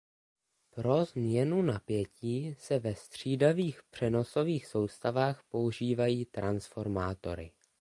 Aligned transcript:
Pro 0.69 1.05
změnu 1.05 1.61
napětí 1.61 2.55
se 2.59 2.79
ve 2.79 2.95
střídavých 2.95 3.83
přenosových 3.83 4.67
soustavách 4.67 5.43
používají 5.49 6.25
transformátory. 6.25 7.51